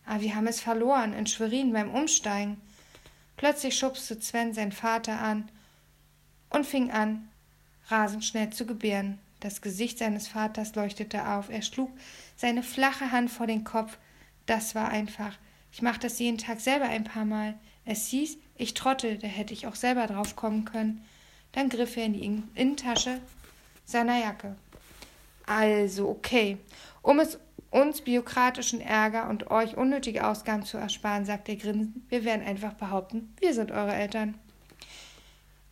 Aber 0.05 0.21
wir 0.21 0.35
haben 0.35 0.47
es 0.47 0.61
verloren, 0.61 1.11
in 1.11 1.27
Schwerin 1.27 1.73
beim 1.73 1.93
Umsteigen. 1.93 2.61
Plötzlich 3.35 3.77
schubste 3.77 4.21
Sven 4.21 4.53
seinen 4.53 4.71
Vater 4.71 5.19
an 5.19 5.49
und 6.49 6.65
fing 6.65 6.91
an, 6.91 7.27
rasend 7.89 8.23
schnell 8.23 8.51
zu 8.51 8.65
gebären. 8.65 9.19
Das 9.39 9.61
Gesicht 9.61 9.97
seines 9.97 10.27
Vaters 10.27 10.75
leuchtete 10.75 11.27
auf. 11.27 11.49
Er 11.49 11.61
schlug 11.61 11.89
seine 12.35 12.63
flache 12.63 13.11
Hand 13.11 13.31
vor 13.31 13.47
den 13.47 13.63
Kopf. 13.63 13.97
Das 14.45 14.75
war 14.75 14.89
einfach. 14.89 15.37
Ich 15.71 15.81
mache 15.81 15.99
das 15.99 16.19
jeden 16.19 16.37
Tag 16.37 16.59
selber 16.59 16.85
ein 16.85 17.03
paar 17.03 17.25
Mal. 17.25 17.55
Es 17.85 18.07
hieß, 18.07 18.37
ich 18.57 18.73
trottel, 18.73 19.17
da 19.17 19.27
hätte 19.27 19.53
ich 19.53 19.67
auch 19.67 19.75
selber 19.75 20.07
drauf 20.07 20.35
kommen 20.35 20.65
können. 20.65 21.05
Dann 21.53 21.69
griff 21.69 21.97
er 21.97 22.05
in 22.05 22.13
die 22.13 22.43
Innentasche 22.55 23.19
seiner 23.85 24.19
Jacke. 24.19 24.55
Also, 25.45 26.09
okay. 26.09 26.57
Um 27.01 27.19
es 27.19 27.39
uns 27.71 28.01
bürokratischen 28.01 28.81
Ärger 28.81 29.29
und 29.29 29.51
euch 29.51 29.77
unnötige 29.77 30.27
Ausgaben 30.27 30.63
zu 30.63 30.77
ersparen, 30.77 31.25
sagt 31.25 31.49
er 31.49 31.55
grinsend, 31.55 31.95
wir 32.09 32.23
werden 32.25 32.45
einfach 32.45 32.73
behaupten, 32.73 33.33
wir 33.39 33.53
sind 33.53 33.71
eure 33.71 33.93
Eltern. 33.93 34.35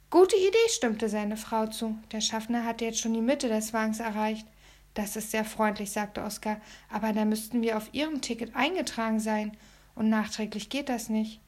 Gute 0.09 0.37
Idee, 0.37 0.69
stimmte 0.69 1.09
seine 1.09 1.35
Frau 1.35 1.67
zu. 1.67 1.97
Der 2.13 2.21
Schaffner 2.21 2.63
hatte 2.63 2.85
jetzt 2.85 3.01
schon 3.01 3.13
die 3.13 3.19
Mitte 3.19 3.49
des 3.49 3.73
Wagens 3.73 3.99
erreicht. 3.99 4.47
Das 4.93 5.17
ist 5.17 5.31
sehr 5.31 5.43
freundlich, 5.43 5.91
sagte 5.91 6.23
Oskar, 6.23 6.61
aber 6.89 7.11
da 7.11 7.25
müssten 7.25 7.61
wir 7.61 7.75
auf 7.75 7.93
Ihrem 7.93 8.21
Ticket 8.21 8.55
eingetragen 8.55 9.19
sein. 9.19 9.57
Und 9.95 10.07
nachträglich 10.09 10.69
geht 10.69 10.87
das 10.87 11.09
nicht. 11.09 11.41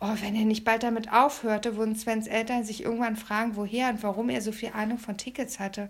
Oh, 0.00 0.14
wenn 0.20 0.36
er 0.36 0.44
nicht 0.44 0.64
bald 0.64 0.82
damit 0.82 1.10
aufhörte, 1.10 1.76
würden 1.76 1.96
Svens 1.96 2.26
Eltern 2.26 2.62
sich 2.62 2.82
irgendwann 2.82 3.16
fragen, 3.16 3.56
woher 3.56 3.88
und 3.88 4.02
warum 4.02 4.28
er 4.28 4.42
so 4.42 4.52
viel 4.52 4.72
Ahnung 4.74 4.98
von 4.98 5.16
Tickets 5.16 5.58
hatte. 5.58 5.88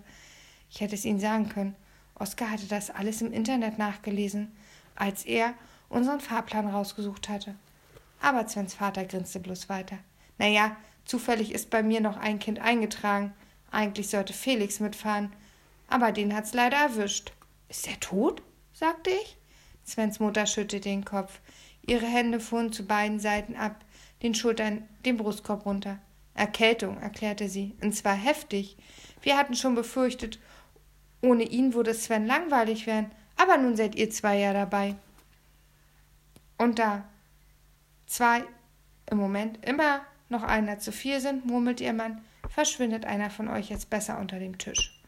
Ich 0.70 0.80
hätte 0.80 0.94
es 0.94 1.04
ihnen 1.04 1.18
sagen 1.18 1.48
können. 1.48 1.74
Oskar 2.14 2.48
hatte 2.48 2.66
das 2.66 2.90
alles 2.90 3.22
im 3.22 3.32
Internet 3.32 3.76
nachgelesen, 3.76 4.52
als 4.94 5.24
er 5.24 5.54
unseren 5.88 6.20
Fahrplan 6.20 6.68
rausgesucht 6.68 7.28
hatte. 7.28 7.56
Aber 8.20 8.46
Svens 8.46 8.74
Vater 8.74 9.04
grinste 9.04 9.40
bloß 9.40 9.68
weiter. 9.68 9.98
Na 10.38 10.46
ja, 10.46 10.76
zufällig 11.04 11.52
ist 11.52 11.70
bei 11.70 11.82
mir 11.82 12.00
noch 12.00 12.16
ein 12.16 12.38
Kind 12.38 12.60
eingetragen. 12.60 13.32
Eigentlich 13.70 14.08
sollte 14.08 14.32
Felix 14.32 14.80
mitfahren. 14.80 15.32
Aber 15.88 16.12
den 16.12 16.34
hat's 16.34 16.54
leider 16.54 16.76
erwischt. 16.76 17.32
Ist 17.68 17.88
er 17.88 17.98
tot? 18.00 18.42
sagte 18.72 19.10
ich. 19.10 19.36
Svens 19.86 20.18
Mutter 20.20 20.46
schüttelte 20.46 20.80
den 20.88 21.04
Kopf. 21.04 21.40
Ihre 21.86 22.06
Hände 22.06 22.40
fuhren 22.40 22.72
zu 22.72 22.86
beiden 22.86 23.20
Seiten 23.20 23.56
ab, 23.56 23.84
den 24.22 24.34
Schultern, 24.34 24.88
den 25.04 25.16
Brustkorb 25.16 25.66
runter. 25.66 25.98
Erkältung, 26.34 26.98
erklärte 26.98 27.48
sie, 27.48 27.74
und 27.82 27.94
zwar 27.94 28.14
heftig. 28.14 28.76
Wir 29.22 29.36
hatten 29.36 29.54
schon 29.54 29.74
befürchtet, 29.74 30.38
ohne 31.20 31.44
ihn 31.44 31.74
würde 31.74 31.94
Sven 31.94 32.26
langweilig 32.26 32.86
werden, 32.86 33.10
aber 33.36 33.56
nun 33.56 33.76
seid 33.76 33.94
ihr 33.94 34.10
zwei 34.10 34.38
ja 34.38 34.52
dabei. 34.52 34.96
Und 36.58 36.78
da 36.78 37.04
zwei 38.06 38.44
im 39.10 39.18
Moment 39.18 39.64
immer 39.66 40.00
noch 40.34 40.42
einer 40.42 40.78
zu 40.80 40.90
viel 40.90 41.20
sind, 41.20 41.46
murmelt 41.46 41.80
ihr 41.80 41.92
Mann, 41.92 42.20
verschwindet 42.48 43.04
einer 43.04 43.30
von 43.30 43.48
euch 43.48 43.70
jetzt 43.70 43.88
besser 43.88 44.18
unter 44.18 44.38
dem 44.38 44.58
Tisch. 44.58 45.00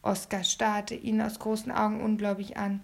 Oskar 0.00 0.44
starrte 0.44 0.94
ihn 0.94 1.20
aus 1.20 1.38
großen 1.38 1.70
Augen 1.70 2.00
ungläubig 2.00 2.56
an. 2.56 2.82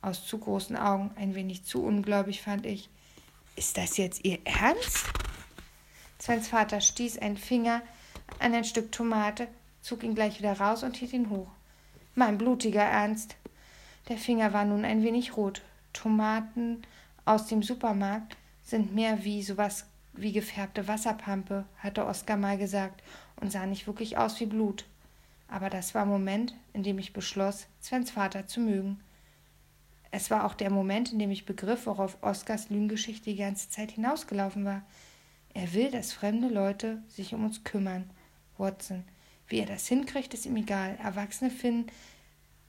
Aus 0.00 0.26
zu 0.26 0.38
großen 0.38 0.76
Augen, 0.76 1.10
ein 1.16 1.34
wenig 1.34 1.64
zu 1.64 1.84
ungläubig, 1.84 2.40
fand 2.40 2.66
ich. 2.66 2.88
Ist 3.54 3.76
das 3.76 3.98
jetzt 3.98 4.24
Ihr 4.24 4.38
Ernst? 4.44 5.06
Svens 6.18 6.48
Vater 6.48 6.80
stieß 6.80 7.18
einen 7.18 7.36
Finger 7.36 7.82
an 8.38 8.54
ein 8.54 8.64
Stück 8.64 8.90
Tomate, 8.90 9.48
zog 9.82 10.02
ihn 10.02 10.14
gleich 10.14 10.38
wieder 10.38 10.58
raus 10.58 10.82
und 10.82 10.96
hielt 10.96 11.12
ihn 11.12 11.28
hoch. 11.28 11.48
Mein 12.14 12.38
blutiger 12.38 12.82
Ernst. 12.82 13.36
Der 14.08 14.16
Finger 14.16 14.52
war 14.52 14.64
nun 14.64 14.84
ein 14.84 15.02
wenig 15.02 15.36
rot. 15.36 15.62
Tomaten 15.92 16.82
aus 17.24 17.46
dem 17.46 17.62
Supermarkt 17.62 18.36
sind 18.64 18.94
mehr 18.94 19.24
wie 19.24 19.42
sowas 19.42 19.84
wie 20.14 20.32
gefärbte 20.32 20.88
Wasserpampe, 20.88 21.64
hatte 21.78 22.06
Oskar 22.06 22.36
mal 22.36 22.58
gesagt, 22.58 23.02
und 23.36 23.50
sah 23.50 23.66
nicht 23.66 23.86
wirklich 23.86 24.16
aus 24.16 24.38
wie 24.40 24.46
Blut. 24.46 24.84
Aber 25.48 25.68
das 25.68 25.94
war 25.94 26.06
Moment, 26.06 26.54
in 26.72 26.82
dem 26.82 26.98
ich 26.98 27.12
beschloss, 27.12 27.66
Svens 27.82 28.10
Vater 28.10 28.46
zu 28.46 28.60
mögen. 28.60 29.00
Es 30.10 30.30
war 30.30 30.44
auch 30.44 30.54
der 30.54 30.70
Moment, 30.70 31.12
in 31.12 31.18
dem 31.18 31.30
ich 31.30 31.46
begriff, 31.46 31.86
worauf 31.86 32.22
Oskars 32.22 32.70
Lügengeschichte 32.70 33.30
die 33.30 33.36
ganze 33.36 33.68
Zeit 33.68 33.92
hinausgelaufen 33.92 34.64
war. 34.64 34.82
Er 35.54 35.72
will, 35.72 35.90
dass 35.90 36.12
fremde 36.12 36.48
Leute 36.48 37.02
sich 37.08 37.34
um 37.34 37.44
uns 37.44 37.64
kümmern. 37.64 38.08
Watson. 38.58 39.04
Wie 39.48 39.58
er 39.58 39.66
das 39.66 39.88
hinkriegt, 39.88 40.34
ist 40.34 40.46
ihm 40.46 40.56
egal. 40.56 40.98
Erwachsene 41.02 41.50
finden 41.50 41.90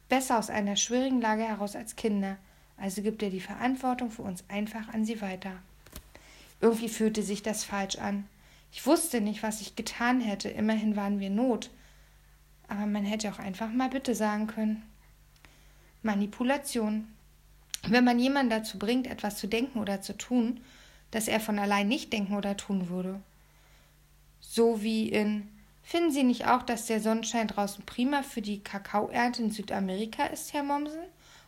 besser 0.09 0.37
aus 0.39 0.49
einer 0.49 0.75
schwierigen 0.75 1.21
Lage 1.21 1.43
heraus 1.43 1.75
als 1.75 1.95
Kinder. 1.95 2.37
Also 2.77 3.01
gibt 3.01 3.23
er 3.23 3.29
die 3.29 3.39
Verantwortung 3.39 4.11
für 4.11 4.23
uns 4.23 4.43
einfach 4.49 4.89
an 4.93 5.05
sie 5.05 5.21
weiter. 5.21 5.61
Irgendwie 6.63 6.87
fühlte 6.87 7.23
sich 7.23 7.43
das 7.43 7.65
falsch 7.65 7.97
an. 7.97 8.25
Ich 8.71 8.85
wusste 8.85 9.19
nicht, 9.19 9.43
was 9.43 9.59
ich 9.59 9.75
getan 9.75 10.21
hätte. 10.21 10.47
Immerhin 10.47 10.95
waren 10.95 11.19
wir 11.19 11.29
Not. 11.29 11.69
Aber 12.69 12.85
man 12.85 13.03
hätte 13.03 13.29
auch 13.29 13.37
einfach 13.37 13.69
mal 13.69 13.89
Bitte 13.89 14.15
sagen 14.15 14.47
können. 14.47 14.81
Manipulation. 16.03 17.09
Wenn 17.85 18.05
man 18.05 18.17
jemanden 18.17 18.49
dazu 18.49 18.79
bringt, 18.79 19.07
etwas 19.07 19.39
zu 19.39 19.47
denken 19.47 19.77
oder 19.77 20.01
zu 20.01 20.17
tun, 20.17 20.61
das 21.11 21.27
er 21.27 21.41
von 21.41 21.59
allein 21.59 21.89
nicht 21.89 22.13
denken 22.13 22.33
oder 22.33 22.55
tun 22.55 22.87
würde. 22.87 23.19
So 24.39 24.81
wie 24.81 25.09
in 25.09 25.49
Finden 25.83 26.11
Sie 26.11 26.23
nicht 26.23 26.47
auch, 26.47 26.63
dass 26.63 26.85
der 26.85 27.01
Sonnenschein 27.01 27.49
draußen 27.49 27.85
prima 27.85 28.23
für 28.23 28.41
die 28.41 28.63
Kakaoernte 28.63 29.43
in 29.43 29.51
Südamerika 29.51 30.27
ist, 30.27 30.53
Herr 30.53 30.63
Mommsen? 30.63 31.03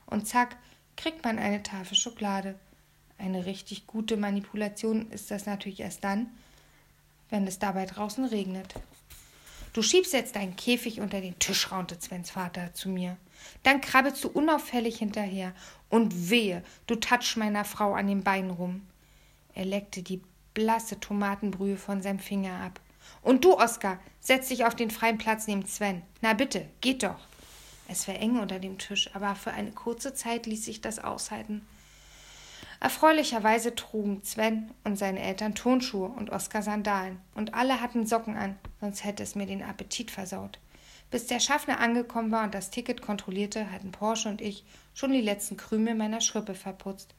Und 0.07 0.27
zack, 0.27 0.57
kriegt 0.97 1.23
man 1.23 1.39
eine 1.39 1.63
Tafel 1.63 1.95
Schokolade. 1.95 2.55
Eine 3.17 3.45
richtig 3.45 3.87
gute 3.87 4.17
Manipulation 4.17 5.09
ist 5.11 5.31
das 5.31 5.45
natürlich 5.45 5.79
erst 5.79 6.03
dann, 6.03 6.27
wenn 7.29 7.47
es 7.47 7.59
dabei 7.59 7.85
draußen 7.85 8.25
regnet. 8.25 8.75
Du 9.73 9.81
schiebst 9.81 10.13
jetzt 10.13 10.35
deinen 10.35 10.55
Käfig 10.55 11.01
unter 11.01 11.19
den 11.19 11.37
Tisch, 11.39 11.71
raunte 11.71 11.97
Svens 11.99 12.31
Vater 12.31 12.73
zu 12.73 12.87
mir. 12.87 13.17
Dann 13.63 13.81
krabbelst 13.81 14.23
du 14.23 14.29
unauffällig 14.29 14.99
hinterher. 14.99 15.53
Und 15.89 16.29
wehe, 16.29 16.63
du 16.87 16.95
tatsch 16.95 17.35
meiner 17.35 17.65
Frau 17.65 17.93
an 17.93 18.07
den 18.07 18.23
Beinen 18.23 18.51
rum. 18.51 18.87
Er 19.53 19.65
leckte 19.65 20.01
die 20.01 20.21
blasse 20.53 20.99
Tomatenbrühe 20.99 21.77
von 21.77 22.01
seinem 22.01 22.19
Finger 22.19 22.61
ab. 22.61 22.79
Und 23.21 23.43
du, 23.43 23.57
Oskar, 23.57 23.99
setz 24.19 24.47
dich 24.47 24.65
auf 24.65 24.75
den 24.75 24.91
freien 24.91 25.17
Platz 25.17 25.47
neben 25.47 25.65
Sven. 25.65 26.01
Na 26.21 26.33
bitte, 26.33 26.67
geht 26.81 27.03
doch. 27.03 27.27
Es 27.87 28.07
war 28.07 28.15
eng 28.15 28.39
unter 28.39 28.59
dem 28.59 28.77
Tisch, 28.77 29.09
aber 29.13 29.35
für 29.35 29.51
eine 29.51 29.71
kurze 29.71 30.13
Zeit 30.13 30.45
ließ 30.45 30.65
sich 30.65 30.81
das 30.81 30.99
aushalten. 30.99 31.67
Erfreulicherweise 32.85 33.73
trugen 33.73 34.23
Sven 34.23 34.69
und 34.83 34.95
seine 34.95 35.19
Eltern 35.19 35.55
Turnschuhe 35.55 36.07
und 36.07 36.29
Oskar 36.29 36.61
Sandalen, 36.61 37.19
und 37.33 37.55
alle 37.55 37.81
hatten 37.81 38.05
Socken 38.05 38.37
an, 38.37 38.59
sonst 38.79 39.03
hätte 39.03 39.23
es 39.23 39.33
mir 39.33 39.47
den 39.47 39.63
Appetit 39.63 40.11
versaut. 40.11 40.59
Bis 41.09 41.25
der 41.25 41.39
Schaffner 41.39 41.79
angekommen 41.79 42.29
war 42.29 42.43
und 42.43 42.53
das 42.53 42.69
Ticket 42.69 43.01
kontrollierte, 43.01 43.71
hatten 43.71 43.91
Porsche 43.91 44.29
und 44.29 44.39
ich 44.39 44.63
schon 44.93 45.11
die 45.13 45.21
letzten 45.21 45.57
Krümel 45.57 45.95
meiner 45.95 46.21
Schrippe 46.21 46.53
verputzt. 46.53 47.15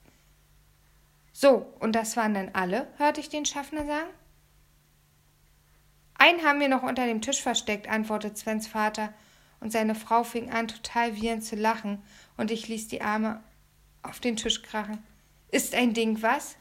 So, 1.32 1.66
und 1.80 1.96
das 1.96 2.16
waren 2.16 2.35
dann 2.35 2.50
alle, 2.52 2.87
hörte 2.99 3.20
ich 3.20 3.28
den 3.28 3.44
Schaffner 3.44 3.87
sagen. 3.87 4.11
Einen 6.14 6.44
haben 6.44 6.61
wir 6.61 6.68
noch 6.68 6.85
unter 6.85 7.06
dem 7.06 7.23
Tisch 7.23 7.42
versteckt, 7.42 7.88
antwortete 7.88 8.37
Svens 8.37 8.68
Vater, 8.68 9.12
und 9.58 9.73
seine 9.73 9.96
Frau 9.96 10.23
fing 10.23 10.49
an, 10.49 10.68
total 10.68 11.16
wiehernd 11.16 11.42
zu 11.42 11.56
lachen, 11.56 12.04
und 12.37 12.52
ich 12.52 12.68
ließ 12.68 12.87
die 12.87 13.02
Arme 13.02 13.42
auf 14.04 14.20
den 14.20 14.37
Tisch 14.37 14.62
krachen. 14.62 15.02
Ist 15.50 15.75
ein 15.75 15.95
Ding 15.95 16.23
was? 16.23 16.57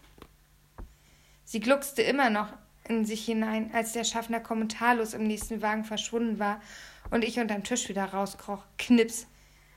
Sie 1.44 1.60
gluckste 1.60 2.02
immer 2.02 2.30
noch 2.30 2.54
in 2.88 3.06
sich 3.06 3.26
hinein, 3.26 3.72
als 3.74 3.94
der 3.94 4.04
Schaffner 4.04 4.40
kommentarlos 4.40 5.14
im 5.14 5.26
nächsten 5.26 5.62
Wagen 5.62 5.84
verschwunden 5.84 6.40
war 6.40 6.62
und 7.10 7.24
ich 7.24 7.40
unterm 7.40 7.64
Tisch 7.64 7.90
wieder 7.90 8.06
rauskroch. 8.06 8.64
Knips. 8.78 9.28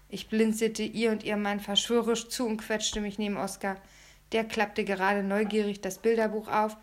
Ich 0.08 0.28
blinzelte 0.28 0.82
ihr 0.82 1.10
und 1.10 1.24
ihr 1.24 1.36
Mann 1.36 1.60
verschwörerisch 1.60 2.28
zu 2.28 2.46
und 2.46 2.58
quetschte 2.58 3.00
mich 3.00 3.18
neben 3.18 3.36
Oskar. 3.36 3.76
Der 4.32 4.44
klappte 4.44 4.84
gerade 4.84 5.22
neugierig 5.22 5.80
das 5.80 5.98
Bilderbuch 5.98 6.48
auf, 6.48 6.76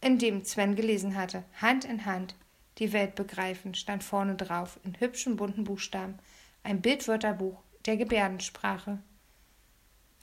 in 0.00 0.18
dem 0.18 0.44
Sven 0.44 0.76
gelesen 0.76 1.16
hatte. 1.16 1.44
Hand 1.60 1.84
in 1.84 2.06
Hand, 2.06 2.34
die 2.78 2.92
Welt 2.92 3.14
begreifen, 3.14 3.74
stand 3.74 4.04
vorne 4.04 4.34
drauf, 4.34 4.78
in 4.84 4.98
hübschen 5.00 5.36
bunten 5.36 5.64
Buchstaben. 5.64 6.18
Ein 6.62 6.80
Bildwörterbuch 6.80 7.60
der 7.86 7.96
Gebärdensprache. 7.96 8.98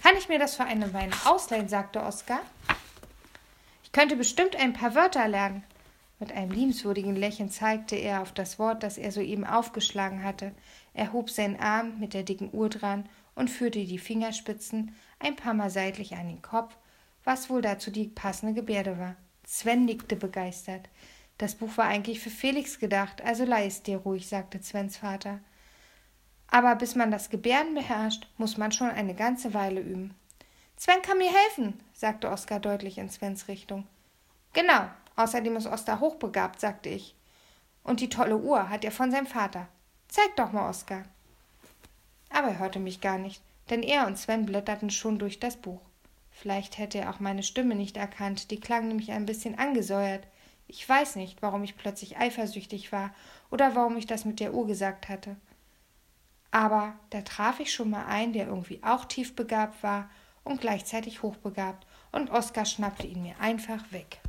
Kann 0.03 0.17
ich 0.17 0.27
mir 0.27 0.37
das 0.37 0.57
für 0.57 0.65
eine 0.65 0.93
Weile 0.93 1.13
ausleihen? 1.23 1.69
sagte 1.69 2.03
Oskar. 2.03 2.41
Ich 3.85 3.93
könnte 3.93 4.17
bestimmt 4.17 4.53
ein 4.57 4.73
paar 4.73 4.95
Wörter 4.95 5.29
lernen. 5.29 5.63
Mit 6.19 6.33
einem 6.33 6.51
liebenswürdigen 6.51 7.15
Lächeln 7.15 7.49
zeigte 7.49 7.95
er 7.95 8.21
auf 8.21 8.33
das 8.33 8.59
Wort, 8.59 8.83
das 8.83 8.97
er 8.97 9.13
soeben 9.13 9.45
aufgeschlagen 9.45 10.21
hatte. 10.21 10.51
Er 10.93 11.13
hob 11.13 11.29
seinen 11.29 11.57
Arm 11.57 12.01
mit 12.01 12.13
der 12.13 12.23
dicken 12.23 12.49
Uhr 12.51 12.67
dran 12.67 13.07
und 13.33 13.49
führte 13.49 13.85
die 13.85 13.97
Fingerspitzen 13.97 14.93
ein 15.19 15.37
paar 15.37 15.53
Mal 15.53 15.69
seitlich 15.69 16.15
an 16.15 16.27
den 16.27 16.41
Kopf, 16.41 16.75
was 17.23 17.49
wohl 17.49 17.61
dazu 17.61 17.89
die 17.89 18.09
passende 18.09 18.53
Gebärde 18.53 18.99
war. 18.99 19.15
Sven 19.45 19.85
nickte 19.85 20.17
begeistert. 20.17 20.89
Das 21.37 21.55
Buch 21.55 21.77
war 21.77 21.85
eigentlich 21.85 22.19
für 22.19 22.29
Felix 22.29 22.77
gedacht, 22.77 23.21
also 23.21 23.45
leih 23.45 23.67
es 23.67 23.83
dir 23.83 23.99
ruhig, 23.99 24.27
sagte 24.27 24.61
Svens 24.61 24.97
Vater. 24.97 25.39
Aber 26.47 26.75
bis 26.75 26.95
man 26.95 27.11
das 27.11 27.29
Gebärden 27.29 27.73
beherrscht, 27.73 28.27
muss 28.37 28.57
man 28.57 28.71
schon 28.71 28.89
eine 28.89 29.15
ganze 29.15 29.53
Weile 29.53 29.81
üben. 29.81 30.13
Sven 30.77 31.01
kann 31.01 31.17
mir 31.17 31.31
helfen, 31.31 31.79
sagte 31.93 32.29
Oskar 32.29 32.59
deutlich 32.59 32.97
in 32.97 33.09
Svens 33.09 33.47
Richtung. 33.47 33.87
Genau, 34.53 34.87
außerdem 35.15 35.55
ist 35.55 35.67
Oskar 35.67 35.99
hochbegabt, 35.99 36.59
sagte 36.59 36.89
ich. 36.89 37.15
Und 37.83 37.99
die 37.99 38.09
tolle 38.09 38.37
Uhr 38.37 38.69
hat 38.69 38.85
er 38.85 38.91
von 38.91 39.11
seinem 39.11 39.27
Vater. 39.27 39.67
Zeig 40.07 40.35
doch 40.35 40.51
mal, 40.51 40.69
Oskar. 40.69 41.03
Aber 42.29 42.49
er 42.49 42.59
hörte 42.59 42.79
mich 42.79 43.01
gar 43.01 43.17
nicht, 43.17 43.41
denn 43.69 43.83
er 43.83 44.07
und 44.07 44.17
Sven 44.17 44.45
blätterten 44.45 44.89
schon 44.89 45.19
durch 45.19 45.39
das 45.39 45.57
Buch. 45.57 45.81
Vielleicht 46.31 46.77
hätte 46.77 46.97
er 46.97 47.09
auch 47.09 47.19
meine 47.19 47.43
Stimme 47.43 47.75
nicht 47.75 47.95
erkannt, 47.95 48.51
die 48.51 48.59
klang 48.59 48.87
nämlich 48.87 49.11
ein 49.11 49.25
bisschen 49.25 49.57
angesäuert. 49.57 50.27
Ich 50.67 50.87
weiß 50.87 51.15
nicht, 51.15 51.41
warum 51.41 51.63
ich 51.63 51.77
plötzlich 51.77 52.17
eifersüchtig 52.17 52.91
war 52.91 53.13
oder 53.51 53.75
warum 53.75 53.97
ich 53.97 54.07
das 54.07 54.25
mit 54.25 54.39
der 54.39 54.53
Uhr 54.53 54.65
gesagt 54.65 55.09
hatte. 55.09 55.35
Aber 56.53 56.93
da 57.09 57.21
traf 57.21 57.59
ich 57.59 57.73
schon 57.73 57.89
mal 57.89 58.05
einen, 58.05 58.31
der 58.31 58.45
irgendwie 58.45 58.79
auch 58.83 59.05
tiefbegabt 59.05 59.81
war 59.81 60.07
und 60.43 60.61
gleichzeitig 60.61 61.23
hochbegabt, 61.23 61.87
und 62.11 62.29
Oskar 62.29 62.65
schnappte 62.65 63.07
ihn 63.07 63.23
mir 63.23 63.33
einfach 63.39 63.91
weg. 63.91 64.19